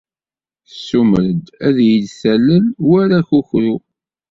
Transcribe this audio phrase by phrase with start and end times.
[0.67, 3.75] Tessumer-d ad iyi-talel war akukru.